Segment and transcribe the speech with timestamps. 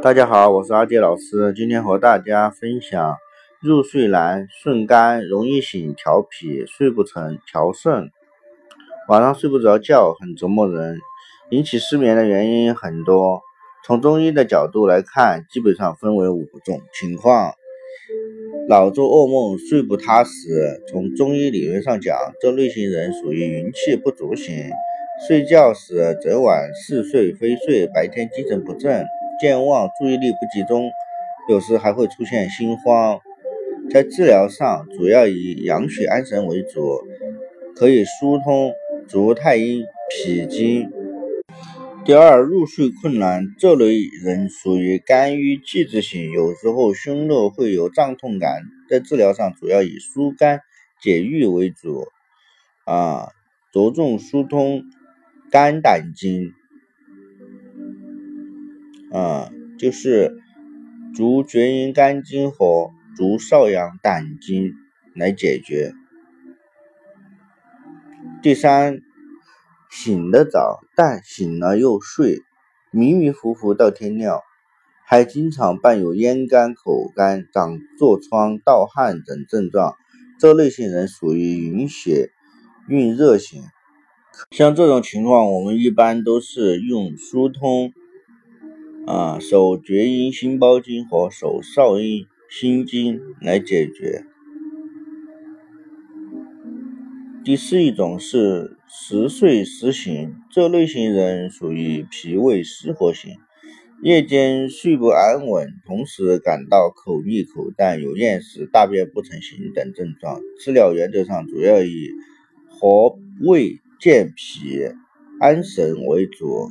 [0.00, 3.16] 大家好，我是阿杰老师，今天和大家分享
[3.60, 8.12] 入睡难、顺肝、容易醒、调脾、睡不成、调肾。
[9.08, 10.98] 晚上睡不着觉很折磨人，
[11.50, 13.40] 引起失眠的原因很多。
[13.84, 17.52] 从中医的角度来看，基本上分为五种情况：
[18.68, 20.30] 老做噩梦、睡不踏实。
[20.86, 24.70] 从中医理论上讲，这类型人属于云气不足型，
[25.26, 29.04] 睡觉时整晚似睡非睡，白天精神不振。
[29.40, 30.90] 健忘、注意力不集中，
[31.48, 33.20] 有时还会出现心慌。
[33.90, 37.02] 在治疗上，主要以养血安神为主，
[37.74, 38.72] 可以疏通
[39.06, 40.90] 足太阴脾经。
[42.04, 48.62] 第二，入睡困难，这类人属于肝郁气滞型，有时候胸络会有胀痛感。
[48.90, 50.60] 在治疗上，主要以疏肝
[51.00, 52.06] 解郁为主，
[52.84, 53.28] 啊，
[53.72, 54.82] 着重疏通
[55.50, 56.52] 肝胆经。
[59.12, 60.36] 啊，就是
[61.14, 64.74] 足厥阴肝经和足少阳胆经
[65.14, 65.92] 来解决。
[68.42, 69.00] 第三，
[69.90, 72.42] 醒得早，但醒了又睡，
[72.90, 74.40] 迷迷糊糊到天亮，
[75.06, 79.96] 还经常伴有咽干、口干、长痤疮、盗汗等症状。
[80.38, 82.30] 这类型人属于云血
[82.88, 83.62] 蕴热型。
[84.50, 87.92] 像这种情况，我们一般都是用疏通。
[89.08, 94.26] 啊，手厥阴心包经和手少阴心经来解决。
[97.42, 103.36] 第四一种是时睡时醒，这类型人属于脾胃失火型，
[104.02, 110.38] 夜间睡不安稳，同时感到口腻、口淡、有厌食、大便不成形等症状。
[110.60, 112.10] 治疗原则上主要以
[112.68, 114.82] 和胃健脾
[115.40, 116.68] 安神为主。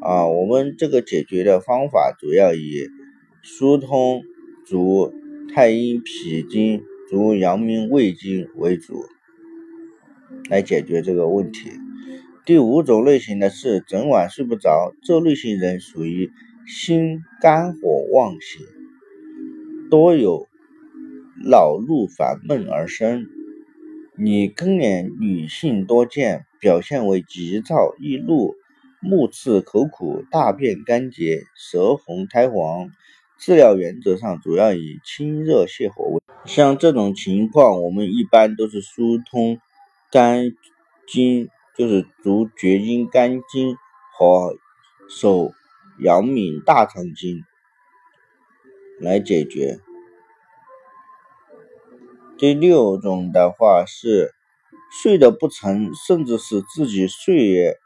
[0.00, 2.88] 啊，我们这个解决的方法主要以
[3.42, 4.22] 疏通
[4.64, 5.12] 足
[5.52, 9.04] 太阴脾经、足阳明胃经为主，
[10.48, 11.70] 来解决这个问题。
[12.44, 16.30] 第五种类型的是整晚睡不着，这类型人属于
[16.66, 17.80] 心肝火
[18.12, 18.64] 旺型，
[19.90, 20.46] 多有
[21.44, 23.26] 恼怒烦闷而生。
[24.16, 28.54] 你更年女性多见，表现为急躁易怒。
[29.00, 32.90] 目赤口苦，大便干结，舌红苔黄。
[33.38, 36.20] 治疗原则上主要以清热泻火为。
[36.44, 39.60] 像这种情况，我们一般都是疏通
[40.10, 40.50] 肝
[41.06, 43.76] 经，就是足厥阴肝经
[44.16, 44.56] 和
[45.08, 45.52] 手
[46.00, 47.44] 阳明大肠经
[48.98, 49.78] 来解决。
[52.36, 54.34] 第六种的话是
[54.90, 57.78] 睡得不成，甚至是自己睡也。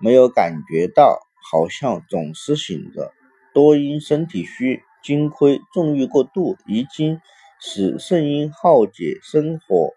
[0.00, 1.20] 没有感觉到，
[1.50, 3.12] 好像总是醒着，
[3.54, 7.20] 多因身体虚、精亏、重欲过度、遗精，
[7.60, 9.92] 使肾阴耗竭，生火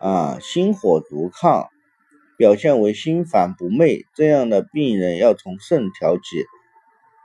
[0.00, 1.68] 啊，心火足亢，
[2.38, 4.06] 表现为心烦不寐。
[4.14, 6.44] 这样的病人要从肾调节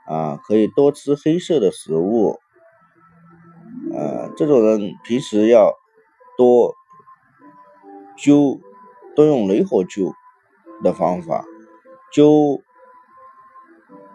[0.06, 2.38] 啊，可以多吃黑色的食物，
[3.94, 5.72] 啊，这种人平时要
[6.36, 6.74] 多
[8.18, 8.60] 灸，
[9.16, 10.12] 多用雷火灸
[10.82, 11.44] 的方法。
[12.12, 12.62] 灸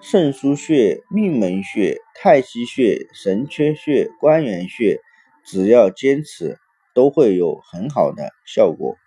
[0.01, 4.99] 肾腧穴、命门穴、太溪穴、神阙穴、关元穴，
[5.45, 6.57] 只要坚持，
[6.93, 8.97] 都会有很好的效果。